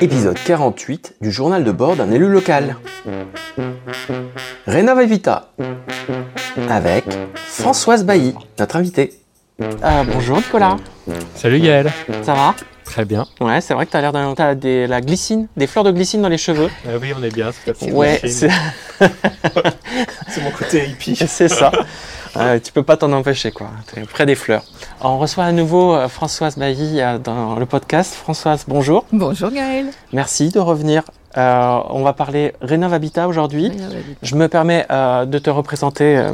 [0.00, 2.76] Épisode 48 du journal de bord d'un élu local.
[4.66, 5.50] Rénova Vita
[6.68, 7.04] avec
[7.36, 9.12] Françoise Bailly, notre invitée.
[9.60, 10.76] Euh, bonjour Nicolas,
[11.36, 11.92] Salut Gaël.
[12.22, 12.54] ça va?
[12.84, 13.26] Très bien.
[13.40, 14.34] Ouais, c'est vrai que t'as l'air d'un.
[14.34, 16.68] T'as des, la glycine, des fleurs de glycine dans les cheveux.
[16.86, 17.50] Ah oui, on est bien.
[17.52, 18.48] C'est Ouais, c'est
[20.28, 21.14] c'est mon côté hippie.
[21.14, 21.70] c'est ça.
[22.36, 23.68] Euh, tu peux pas t'en empêcher, quoi.
[23.92, 24.62] T'es près des fleurs.
[25.02, 28.14] On reçoit à nouveau euh, Françoise Bailly euh, dans le podcast.
[28.14, 29.04] Françoise, bonjour.
[29.12, 29.86] Bonjour Gaël.
[30.12, 31.02] Merci de revenir.
[31.36, 33.72] Euh, on va parler Rénov Habitat aujourd'hui.
[34.22, 36.32] Je me permets euh, de te représenter euh,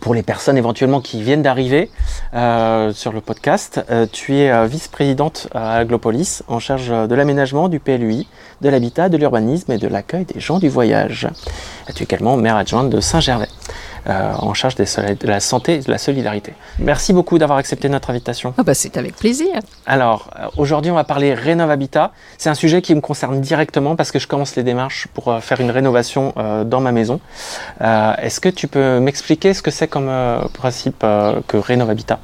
[0.00, 1.90] pour les personnes éventuellement qui viennent d'arriver
[2.34, 3.82] euh, sur le podcast.
[3.90, 8.26] Euh, tu es euh, vice-présidente à Aglopolis en charge de l'aménagement, du PLUI,
[8.60, 11.28] de l'habitat, de l'urbanisme et de l'accueil des gens du voyage.
[11.94, 13.48] Tu es également maire adjointe de Saint-Gervais.
[14.08, 16.52] Euh, en charge des de la santé et de la solidarité.
[16.78, 18.54] Merci beaucoup d'avoir accepté notre invitation.
[18.58, 19.48] Ah bah c'est avec plaisir.
[19.86, 22.12] Alors, euh, aujourd'hui, on va parler Rénov Habitat.
[22.38, 25.40] C'est un sujet qui me concerne directement parce que je commence les démarches pour euh,
[25.40, 27.20] faire une rénovation euh, dans ma maison.
[27.80, 30.10] Est-ce que tu peux m'expliquer ce que c'est comme
[30.52, 32.18] principe que Rénov Habitat?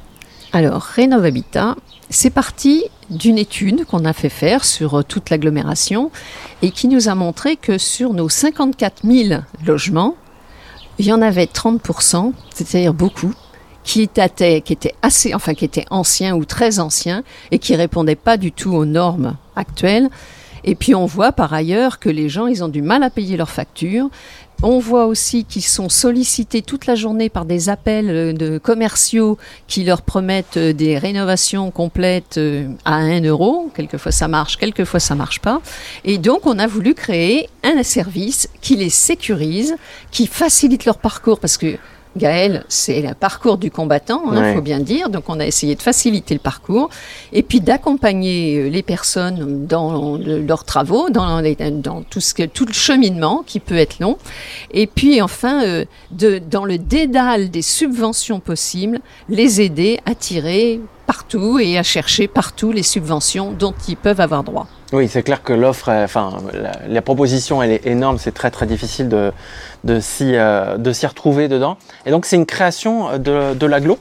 [0.53, 1.75] Alors Rénov Habitat,
[2.09, 6.11] c'est parti d'une étude qu'on a fait faire sur toute l'agglomération
[6.61, 10.15] et qui nous a montré que sur nos 54 000 logements,
[10.99, 13.33] il y en avait 30%, c'est-à-dire beaucoup,
[13.83, 18.51] qui étaient, assez, enfin qui étaient anciens ou très anciens et qui répondaient pas du
[18.51, 20.09] tout aux normes actuelles.
[20.63, 23.37] Et puis on voit par ailleurs que les gens, ils ont du mal à payer
[23.37, 24.09] leurs factures.
[24.63, 29.39] On voit aussi qu'ils sont sollicités toute la journée par des appels euh, de commerciaux
[29.67, 33.71] qui leur promettent euh, des rénovations complètes euh, à 1 euro.
[33.73, 35.61] Quelquefois ça marche, quelquefois ça marche pas.
[36.05, 39.75] Et donc on a voulu créer un service qui les sécurise,
[40.11, 41.77] qui facilite leur parcours parce que
[42.17, 44.53] Gaël, c'est le parcours du combattant, il Ouais.
[44.55, 45.09] faut bien dire.
[45.09, 46.89] Donc, on a essayé de faciliter le parcours
[47.31, 52.33] et puis d'accompagner euh, les personnes dans le- leurs travaux, dans, les- dans tout, ce
[52.33, 54.17] que, tout le cheminement qui peut être long.
[54.71, 58.99] Et puis, enfin, euh, de, dans le dédale des subventions possibles,
[59.29, 64.43] les aider à tirer partout et à chercher partout les subventions dont ils peuvent avoir
[64.43, 64.67] droit.
[64.91, 66.37] Oui, c'est clair que l'offre, euh, enfin,
[66.87, 68.17] la, proposition, elle est énorme.
[68.17, 69.31] C'est très très difficile de,
[69.85, 70.75] de s'y euh,
[71.07, 71.77] retrouver dedans.
[72.05, 73.97] Et donc, c'est une création euh, de, de l'aglo?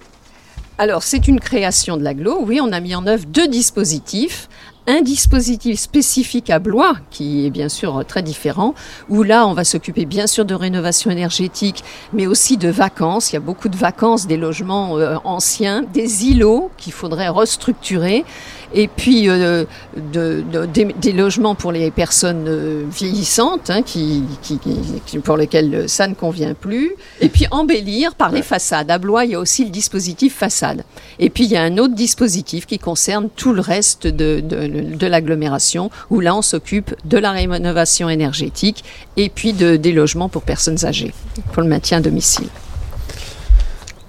[0.79, 2.39] Alors, c'est une création de l'aglo.
[2.43, 4.49] Oui, on a mis en œuvre deux dispositifs.
[4.87, 8.75] Un dispositif spécifique à Blois, qui est bien sûr très différent,
[9.09, 13.31] où là, on va s'occuper bien sûr de rénovation énergétique, mais aussi de vacances.
[13.31, 18.25] Il y a beaucoup de vacances, des logements euh, anciens, des îlots qu'il faudrait restructurer,
[18.73, 19.65] et puis euh,
[20.13, 25.19] de- de- des, des logements pour les personnes euh, vieillissantes, hein, qui, qui- qui- qui-
[25.19, 28.91] pour lesquelles ça ne convient plus, et puis embellir par les façades.
[28.91, 30.85] À Blois, il y a aussi le dispositif façade.
[31.19, 34.70] Et puis il y a un autre dispositif qui concerne tout le reste de, de-
[34.71, 38.85] de l'agglomération, où là on s'occupe de la rénovation énergétique
[39.17, 41.13] et puis de, des logements pour personnes âgées,
[41.53, 42.49] pour le maintien à domicile.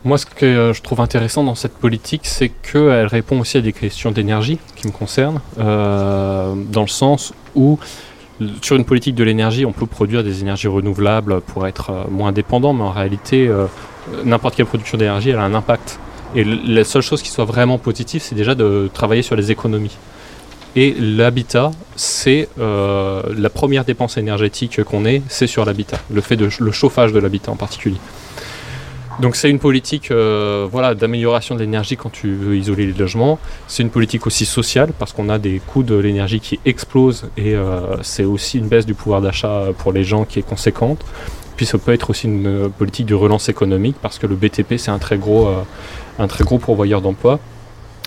[0.04, 3.62] Moi, ce que euh, je trouve intéressant dans cette politique, c'est qu'elle répond aussi à
[3.62, 7.78] des questions d'énergie qui me concernent, euh, dans le sens où
[8.64, 12.32] sur une politique de l'énergie, on peut produire des énergies renouvelables pour être euh, moins
[12.32, 13.48] dépendant, mais en réalité,
[14.26, 16.00] n'importe quelle production d'énergie, elle a un impact.
[16.34, 19.98] Et la seule chose qui soit vraiment positive, c'est déjà de travailler sur les économies.
[20.76, 26.38] Et l'habitat, c'est euh, la première dépense énergétique qu'on ait, c'est sur l'habitat, le fait
[26.38, 27.98] de le chauffage de l'habitat en particulier.
[29.20, 33.38] Donc c'est une politique euh, voilà, d'amélioration de l'énergie quand tu veux isoler les logements.
[33.68, 37.54] C'est une politique aussi sociale parce qu'on a des coûts de l'énergie qui explosent et
[37.54, 41.04] euh, c'est aussi une baisse du pouvoir d'achat pour les gens qui est conséquente.
[41.58, 44.90] Puis ça peut être aussi une politique de relance économique parce que le BTP c'est
[44.90, 45.50] un très gros,
[46.18, 47.40] un très gros pourvoyeur d'emplois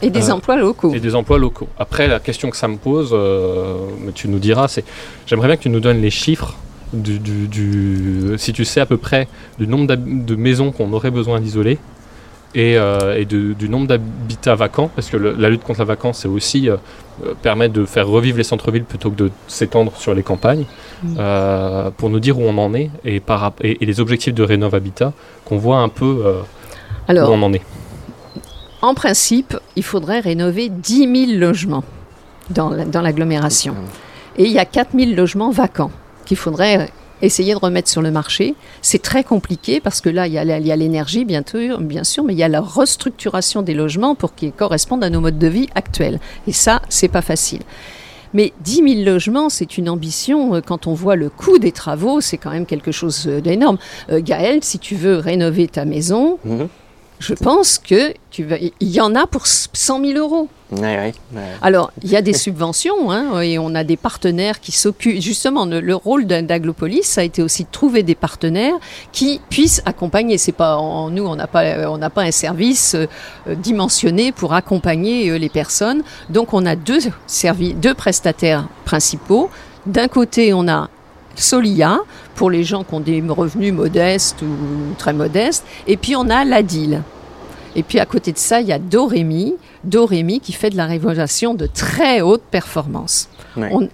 [0.02, 0.92] Et des Euh, emplois locaux.
[0.94, 1.68] et des emplois locaux.
[1.78, 4.84] Après, la question que ça me pose, euh, mais tu nous diras, c'est
[5.26, 6.54] j'aimerais bien que tu nous donnes les chiffres
[6.92, 9.28] du, du- du- si tu sais à peu près
[9.58, 11.78] du nombre de maisons qu'on aurait besoin d'isoler
[12.54, 15.86] et, euh, et de- du nombre d'habitats vacants, parce que le- la lutte contre la
[15.86, 16.68] vacance, c'est aussi
[17.42, 20.64] permettre de faire revivre les centres-villes plutôt que de s'étendre sur les campagnes,
[21.96, 24.42] pour nous dire où on en est et, par, rap- et, et les objectifs de
[24.42, 25.12] Rénov Habitat,
[25.44, 26.22] qu'on voit un peu
[27.08, 27.62] Alors, où on en est.
[28.84, 31.84] En principe, il faudrait rénover 10 000 logements
[32.50, 33.74] dans la- dans l'agglomération.
[34.36, 35.90] Et il y a 4 000 logements vacants
[36.26, 36.90] qu'il faudrait
[37.22, 38.54] essayer de remettre sur le marché.
[38.82, 42.34] C'est très compliqué parce que là, il y a l'énergie, bien sûr, bien sûr, mais
[42.34, 45.68] il y a la restructuration des logements pour qu'ils correspondent à nos modes de vie
[45.74, 46.20] actuels.
[46.46, 47.60] Et ça, c'est pas facile.
[48.34, 50.56] Mais 10 000 logements, c'est une ambition.
[50.56, 53.78] euh, Quand on voit le coût des travaux, c'est quand même quelque chose euh, d'énorme.
[54.10, 56.68] Euh, Gaël, si tu veux rénover ta maison, Mhm.
[57.26, 60.48] Je pense que tu vas, il y en a pour 100 000 euros.
[61.62, 65.20] Alors, il y a des subventions hein, et on a des partenaires qui s'occupent.
[65.20, 68.74] Justement, le, rôle d'Aglopolis, ça a été aussi de trouver des partenaires
[69.12, 70.36] qui puissent accompagner.
[70.36, 70.78] C'est pas
[71.10, 75.48] nous, on n'a pas, on n'a pas un service euh, dimensionné pour accompagner euh, les
[75.48, 76.02] personnes.
[76.28, 76.98] Donc, on a deux
[77.76, 79.48] deux prestataires principaux.
[79.86, 80.90] D'un côté, on a
[81.36, 82.00] Solia
[82.34, 86.44] pour les gens qui ont des revenus modestes ou très modestes, et puis on a
[86.44, 87.02] l'Adil.
[87.76, 90.86] Et puis à côté de ça, il y a Dorémy, Dorémy qui fait de la
[90.86, 93.28] révélation de très haute performance,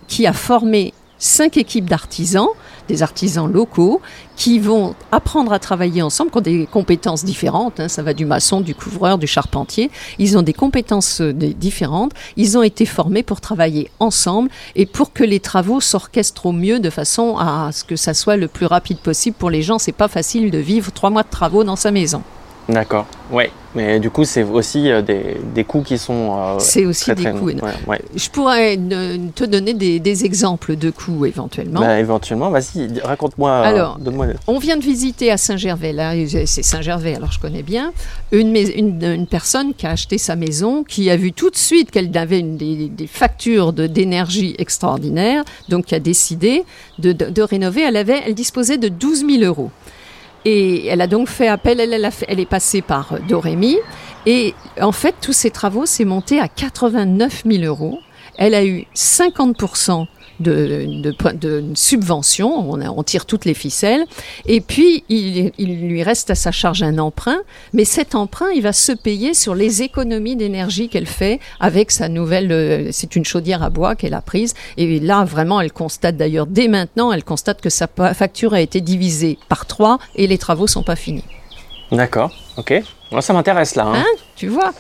[0.07, 2.49] qui a formé cinq équipes d'artisans,
[2.91, 4.01] des artisans locaux,
[4.37, 7.81] qui vont apprendre à travailler ensemble, qui ont des compétences différentes.
[7.81, 7.89] Hein.
[7.89, 9.91] ça va du maçon, du couvreur, du charpentier.
[10.19, 12.13] Ils ont des compétences euh, différentes.
[12.37, 16.81] Ils ont été formés pour travailler ensemble et pour que les travaux s'orchestrent au mieux
[16.81, 19.79] de façon à ce que ça soit le plus rapide possible pour les gens.
[19.79, 22.23] C'est pas facile de vivre trois mois de travaux dans sa maison.
[22.69, 23.07] D'accord.
[23.31, 23.50] Ouais.
[23.75, 26.37] Mais du coup, c'est aussi euh, des, des, coûts qui sont.
[26.37, 27.50] Euh, c'est aussi des coûts.
[28.15, 31.81] Je pourrais te donner des, exemples de coûts éventuellement.
[31.81, 33.50] Bah, éventuellement, vas-y, raconte-moi.
[33.50, 33.99] Euh, alors,
[34.49, 36.15] on vient de visiter à Saint-Gervais, là,
[36.47, 37.93] c'est Saint-Gervais, alors je connais bien,
[38.32, 42.17] une, une, personne qui a acheté sa maison, qui a vu tout de suite qu'elle
[42.19, 46.65] avait une, des, des, factures d'énergie extraordinaires, donc qui a décidé
[46.99, 47.82] de, de, rénover.
[47.82, 49.71] Elle, avait, elle disposait de 12 000 euros.
[50.45, 53.77] Et elle a donc fait appel, elle, est passée par Dorémy.
[54.27, 58.01] Et en fait, tous ces travaux, s'est monté à 89 000 euros.
[58.37, 59.57] Elle a eu 50
[60.41, 64.05] de, de, de subvention, on, on, tire toutes les ficelles,
[64.47, 67.41] et puis il, il, lui reste à sa charge un emprunt,
[67.73, 72.09] mais cet emprunt, il va se payer sur les économies d'énergie qu'elle fait avec sa
[72.09, 76.17] nouvelle, euh, c'est une chaudière à bois qu'elle a prise, et là vraiment elle constate
[76.17, 80.39] d'ailleurs dès maintenant, elle constate que sa facture a été divisée par trois et les
[80.39, 81.25] travaux sont pas finis.
[81.93, 82.83] D'accord, ok.
[83.11, 83.87] Moi, ça m'intéresse là.
[83.87, 83.95] Hein.
[83.97, 84.19] hein?
[84.37, 84.73] Tu vois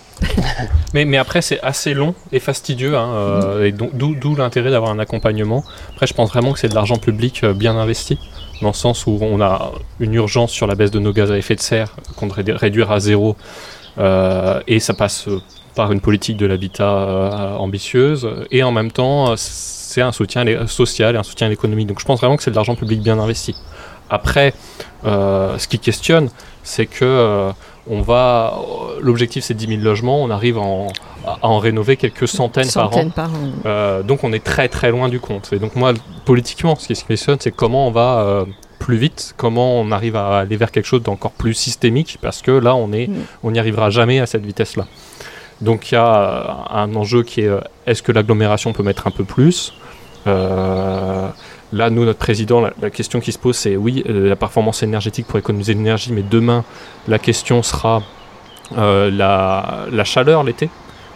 [0.94, 5.64] mais, après, c'est assez long et fastidieux, hein, euh, et d'où l'intérêt d'avoir un accompagnement.
[5.90, 8.18] Après, je pense vraiment que c'est de l'argent public euh, bien investi,
[8.62, 11.38] dans le sens où on a une urgence sur la baisse de nos gaz à
[11.38, 13.36] effet de serre qu'on devrait réduire à zéro,
[13.98, 15.28] euh, et ça passe
[15.74, 21.18] par une politique de l'habitat ambitieuse, et en même temps, c'est un soutien social et
[21.18, 21.86] un soutien à l'économie.
[21.86, 23.54] Donc je pense vraiment que c'est de l'argent public bien investi.
[24.10, 24.52] Après,
[25.04, 26.28] ce qui questionne,
[26.64, 27.52] c'est que
[27.88, 28.58] on va,
[29.00, 30.62] l'objectif c'est 10 000 logements, on arrive à
[31.42, 33.10] en rénover quelques centaines, par an.
[33.66, 35.52] Euh, donc on est très très loin du compte.
[35.52, 35.92] Et donc moi,
[36.24, 38.44] politiquement, ce qui se questionne, c'est comment on va euh,
[38.78, 42.50] plus vite, comment on arrive à aller vers quelque chose d'encore plus systémique, parce que
[42.50, 43.16] là, on est, mm.
[43.42, 44.86] on n'y arrivera jamais à cette vitesse-là.
[45.60, 49.10] Donc il y a un enjeu qui est, euh, est-ce que l'agglomération peut mettre un
[49.10, 49.74] peu plus?
[51.72, 55.26] Là, nous, notre président, la, question qui se pose, c'est oui, euh, la performance énergétique
[55.26, 56.64] pour économiser l'énergie, mais demain,
[57.06, 58.02] la question sera
[58.76, 60.68] euh, la, chaleur l'été.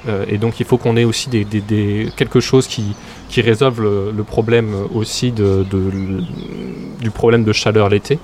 [0.09, 2.95] Euh, et donc, il faut qu'on ait aussi des, quelque chose qui,
[3.41, 8.19] résolve le, problème aussi du problème de chaleur l'été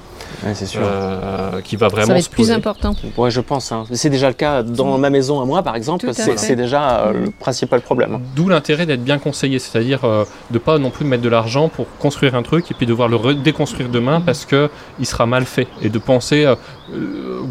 [0.54, 0.80] c'est sûr.
[0.82, 2.94] Euh, qui va vraiment ça va être plus important.
[3.16, 3.72] Ouais, je pense.
[3.72, 3.84] Hein.
[3.92, 6.10] C'est déjà le cas dans ma maison à moi, par exemple.
[6.12, 8.20] C'est déjà euh, le principal problème.
[8.34, 11.86] D'où l'intérêt d'être bien conseillé, c'est-à-dire euh, de pas non plus mettre de l'argent pour
[11.98, 15.68] construire un truc et puis devoir le déconstruire demain parce que il sera mal fait
[15.82, 16.46] et de penser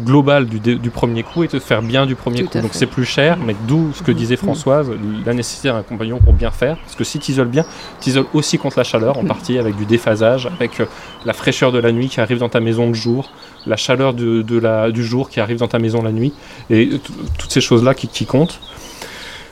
[0.04, 2.60] global du, du, premier coup et de faire bien du premier coup.
[2.60, 4.90] Donc c'est plus cher, mais d'où ce que disait Françoise,
[5.24, 6.76] la nécessité d'un compagnon pour bien faire.
[6.78, 7.64] Parce que si tu isoles bien,
[8.00, 10.82] tu isoles aussi contre la chaleur en partie avec du déphasage, avec
[11.24, 13.30] la fraîcheur de la nuit qui arrive dans ta maison le jour,
[13.66, 16.32] la chaleur de, la, du jour qui arrive dans ta maison la nuit,
[16.70, 16.90] et
[17.38, 18.60] toutes ces choses-là qui, comptent.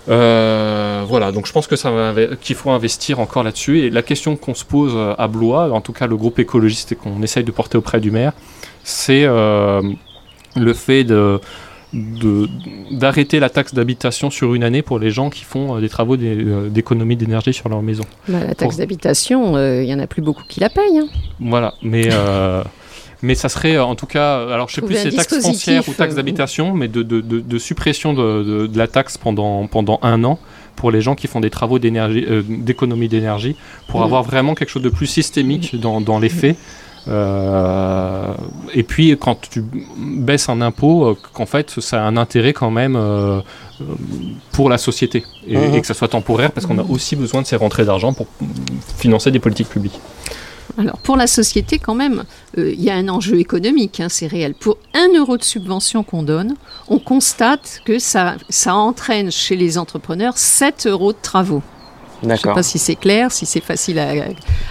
[0.08, 1.92] Euh, voilà, donc je pense que ça
[2.40, 3.80] qu'il faut investir encore là-dessus.
[3.80, 6.92] Et la question qu'on se pose euh, à Blois, en tout cas le groupe écologiste
[6.92, 8.32] et qu'on essaye de porter auprès du maire,
[8.88, 9.82] c'est euh,
[10.56, 11.40] le fait de
[12.90, 17.16] d'arrêter la taxe d'habitation sur une année pour les gens qui font des travaux d'économie
[17.16, 18.04] d'énergie sur leur maison.
[18.28, 20.98] Bah, la taxe d'habitation, il y en a plus beaucoup qui la payent.
[20.98, 21.08] Hein.
[21.40, 22.10] Voilà, mais
[23.22, 25.88] mais ça serait euh, en tout cas, alors je sais plus si c'est taxe foncière
[25.88, 30.22] ou taxe euh, d'habitation, mais de, de, de, suppression de, la taxe pendant, pendant un
[30.24, 30.38] an
[30.76, 33.56] pour les gens qui font des travaux d'énergie, euh, d'économie d'énergie,
[33.88, 34.04] pour mm.
[34.04, 36.56] avoir vraiment quelque chose de plus systémique dans, dans les faits.
[37.08, 39.64] Et puis quand tu
[39.96, 42.98] baisses un impôt, qu'en fait ça a un intérêt quand même
[44.52, 45.74] pour la société et, mm-hmm.
[45.74, 48.26] et, que ça soit temporaire parce qu'on a aussi besoin de ces rentrées d'argent pour
[48.96, 49.98] financer des politiques publiques.
[50.78, 52.24] Alors pour la société quand même,
[52.56, 54.54] euh, il y a un enjeu économique, hein, c'est réel.
[54.54, 56.54] Pour un euro de subvention qu'on donne,
[56.88, 61.62] on constate que ça, ça entraîne chez les entrepreneurs 7 euros de travaux.
[62.22, 64.02] Je ne sais pas si c'est clair, si c'est facile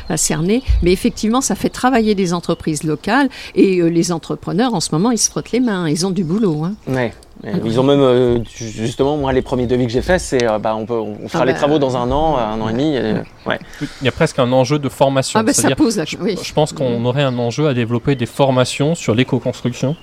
[0.09, 0.63] la cerner.
[0.81, 5.17] Mais effectivement, ça fait travailler des entreprises locales et les entrepreneurs, en ce moment, ils
[5.17, 5.87] se frottent les mains.
[5.87, 6.63] Ils ont du boulot.
[6.63, 6.73] Hein.
[6.87, 7.13] Ouais.
[7.43, 10.75] Ils ont même, euh, justement, moi, les premiers devis que j'ai faits, c'est euh, bah,
[10.75, 12.97] on, peut, on fera ah les bah, travaux dans un an, un an et demi.
[13.45, 13.59] ouais.
[14.01, 15.39] Il y a presque un enjeu de formation.
[15.39, 18.95] Ah bah, ça pose je, je, pense qu'on aurait un enjeu à développer des formations
[18.95, 19.95] sur l'éco-construction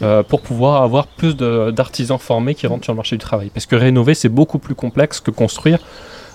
[0.00, 3.50] euh, pour pouvoir avoir plus d'artisans formés qui rentrent sur le marché du travail.
[3.52, 5.80] Parce que rénover, c'est beaucoup plus complexe que construire.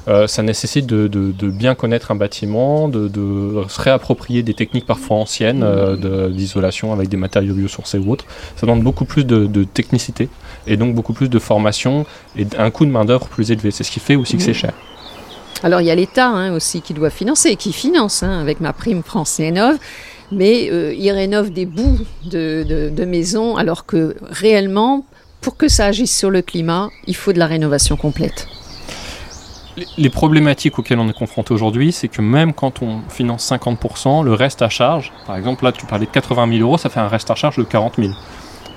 [0.07, 3.09] Euh, ça nécessite de, bien connaître un bâtiment, de,
[3.67, 8.25] se réapproprier des techniques parfois anciennes euh, d'isolation avec des matériaux biosourcés ou autres.
[8.55, 10.29] Ça demande beaucoup plus de, technicité
[10.67, 12.05] et donc beaucoup plus de formation
[12.37, 13.71] et un coût de main-d'œuvre plus élevé.
[13.71, 14.73] C'est ce qui fait aussi que c'est cher.
[15.63, 18.73] Alors il y a l'État hein, aussi qui doit financer, qui finance hein, avec ma
[18.73, 19.77] prime France Rénov,
[20.31, 25.05] mais euh, il rénove des bouts de maisons alors que réellement,
[25.41, 28.47] pour que ça agisse sur le climat, il faut de la rénovation complète
[29.97, 34.33] les problématiques auxquelles on est confronté aujourd'hui, c'est que même quand on finance 50%, le
[34.33, 37.07] reste à charge, par exemple là tu parlais de 80 000 euros, ça fait un
[37.07, 38.09] reste à charge de 40 000.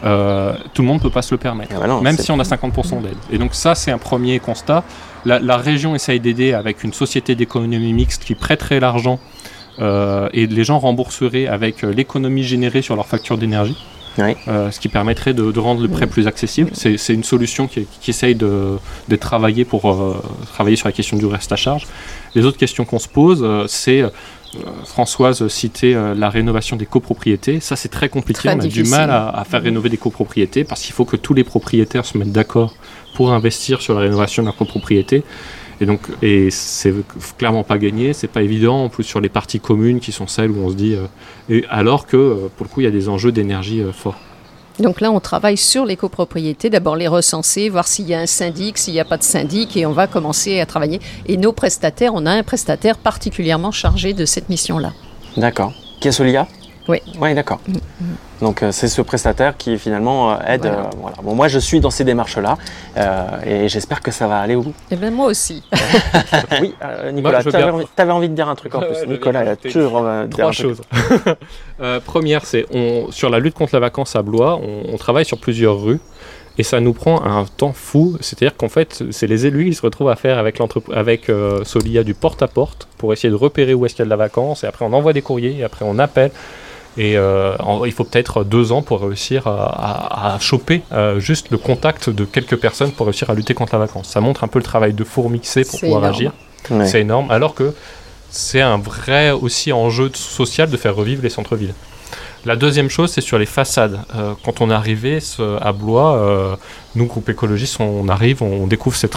[0.04, 2.38] Euh, tout le monde ne peut pas se le permettre, ah bah même si on
[2.38, 3.16] a 50% d'aide.
[3.30, 4.84] Et donc ça, c'est un premier constat.
[5.24, 9.18] La, région essaye d'aider avec une société d'économie mixte qui prêterait l'argent
[9.80, 13.76] euh, et les gens rembourseraient avec euh, l'économie générée sur leur facture d'énergie.
[14.18, 16.70] Euh, ce qui permettrait de, rendre le prêt plus accessible.
[16.74, 18.78] C'est une solution qui, essaye de,
[19.20, 20.22] travailler pour euh,
[20.52, 21.86] travailler sur la question du reste à charge.
[22.34, 24.02] Les autres questions qu'on se pose, euh, c'est
[24.86, 27.60] Françoise citait la rénovation des copropriétés.
[27.60, 28.48] Ça, c'est très compliqué.
[28.48, 31.44] on a du mal à, faire rénover des copropriétés parce qu'il faut que tous les
[31.44, 32.74] propriétaires se mettent d'accord
[33.14, 35.22] pour investir sur la rénovation de leur copropriété.
[35.80, 36.92] Et donc, et c'est
[37.36, 40.50] clairement pas gagné, c'est pas évident, en plus sur les parties communes qui sont celles
[40.50, 40.94] où on se dit.
[40.94, 41.06] Euh,
[41.48, 44.16] et alors que, euh, pour le coup, il y a des enjeux d'énergie euh, forts.
[44.80, 48.26] Donc là, on travaille sur les copropriétés, d'abord les recenser, voir s'il y a un
[48.26, 51.00] syndic, s'il n'y a pas de syndic, et on va commencer à travailler.
[51.26, 54.92] Et nos prestataires, on a un prestataire particulièrement chargé de cette mission-là.
[55.36, 55.72] D'accord.
[56.00, 56.46] Qui est Solia?
[56.88, 56.98] Oui.
[57.20, 57.60] Oui, d'accord.
[57.68, 58.16] Mm, mm.
[58.40, 60.66] Donc euh, c'est ce prestataire qui finalement euh, aide.
[60.66, 61.16] Euh, voilà.
[61.22, 62.56] Bon, moi je suis dans ces démarches-là
[63.44, 64.74] et j'espère que ça va aller au bout.
[64.90, 65.62] Et eh bien moi aussi.
[66.60, 66.74] oui,
[67.12, 69.06] Nicolas, tu avais, envie de dire un truc en plus.
[69.06, 70.80] Nicolas, il a toujours Trois choses.
[72.06, 72.66] première, c'est
[73.10, 74.60] sur la lutte contre la vacance à Blois,
[74.92, 76.00] on, travaille sur plusieurs rues.
[76.60, 79.82] Et ça nous prend un temps fou, c'est-à-dire qu'en fait, c'est les élus qui se
[79.82, 80.58] retrouvent à faire avec,
[80.92, 81.30] avec
[81.62, 84.64] Solia du porte-à-porte pour essayer de repérer où est-ce qu'il y a de la vacance,
[84.64, 86.32] et après on envoie des courriers, et après on appelle.
[86.98, 92.10] Et euh, il faut peut-être deux ans pour réussir à, choper euh, juste le contact
[92.10, 94.08] de quelques personnes pour réussir à lutter contre la vacance.
[94.08, 96.32] Ça montre un peu le travail de fourmixer pour pouvoir agir.
[96.84, 97.30] C'est énorme.
[97.30, 97.72] Alors que
[98.30, 101.72] c'est un vrai aussi enjeu social de faire revivre les centres-villes.
[102.44, 104.00] La deuxième chose, c'est sur les façades.
[104.16, 105.20] Euh, quand on est arrivé
[105.60, 106.58] à Blois,
[106.96, 109.14] nous, groupe écologiste, on arrive, on découvre cette,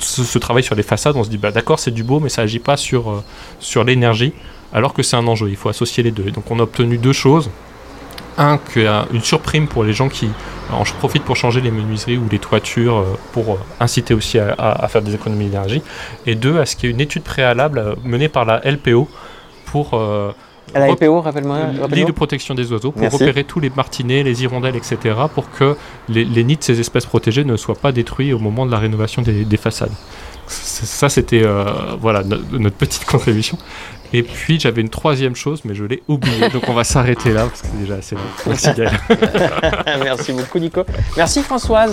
[0.00, 2.42] ce, travail sur les façades, on se dit, bah, d'accord, c'est du beau, mais ça
[2.42, 3.22] n'agit pas sur,
[3.60, 4.32] sur l'énergie
[4.72, 5.48] alors que c'est un enjeu.
[5.48, 6.30] Il faut associer les deux.
[6.30, 7.50] donc on a obtenu deux choses.
[8.36, 8.60] Un,
[9.12, 10.28] une surprime pour les gens qui
[10.70, 14.86] en profitent pour changer les menuiseries ou les toitures euh, pour euh, inciter aussi à,
[14.88, 15.82] faire des économies d'énergie.
[16.26, 19.08] Et deux, à ce qu'il y ait une étude préalable euh, menée par la LPO
[19.66, 20.00] pour...
[20.74, 21.58] la LPO, rappelle-moi.
[21.90, 25.76] Ligue de protection des oiseaux, pour repérer tous les martinets, les hirondelles, etc., pour que
[26.08, 29.22] les, nids de ces espèces protégées ne soient pas détruits au moment de la rénovation
[29.22, 29.92] des, façades.
[30.46, 31.44] Ça, c'était
[32.00, 33.58] voilà, notre petite contribution.
[34.12, 36.48] Et puis j'avais une troisième chose, mais je l'ai oublié.
[36.48, 38.22] Donc on va s'arrêter là parce que c'est déjà assez long.
[38.46, 38.98] Merci Gaël.
[40.02, 40.84] Merci beaucoup Nico.
[41.16, 41.92] Merci Françoise.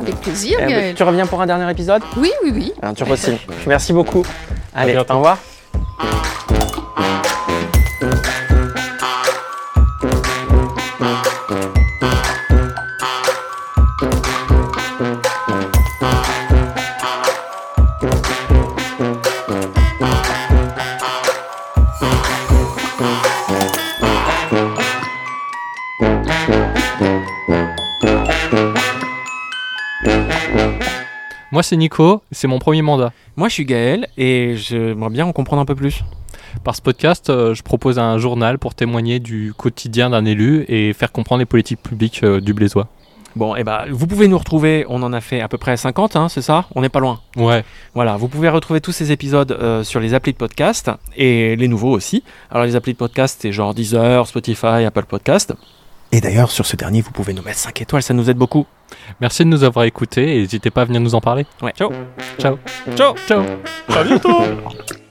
[0.00, 0.58] Avec plaisir.
[0.62, 0.94] Eh, Gaël.
[0.94, 2.02] tu reviens pour un dernier épisode?
[2.16, 2.72] Oui, oui, oui.
[2.96, 3.32] tu aussi.
[3.66, 4.24] Merci beaucoup.
[4.72, 5.38] Allez, au revoir.
[31.54, 33.12] Moi, c'est Nico, c'est mon premier mandat.
[33.36, 36.02] Moi, je suis Gaël et j'aimerais bien en comprendre un peu plus.
[36.64, 40.92] Par ce podcast, euh, je propose un journal pour témoigner du quotidien d'un élu et
[40.94, 42.88] faire comprendre les politiques publiques euh, du Blésois.
[43.36, 45.76] Bon, et eh ben, vous pouvez nous retrouver, on en a fait à peu près
[45.76, 46.64] 50, hein, c'est ça?
[46.74, 47.20] On n'est pas loin.
[47.36, 47.62] Ouais.
[47.94, 51.68] Voilà, vous pouvez retrouver tous ces épisodes euh, sur les applis de podcast et les
[51.68, 52.24] nouveaux aussi.
[52.50, 55.54] Alors, les applis de podcast, c'est genre Deezer, Spotify, Apple Podcast.
[56.14, 58.66] Et d'ailleurs, sur ce dernier, vous pouvez nous mettre 5 étoiles, ça nous aide beaucoup.
[59.20, 61.44] Merci de nous avoir écoutés et n'hésitez pas à venir nous en parler.
[61.60, 61.72] Ouais.
[61.76, 61.90] Ciao.
[62.38, 62.56] Ciao.
[62.94, 63.16] Ciao.
[63.26, 63.42] Ciao.
[63.88, 64.38] À bientôt.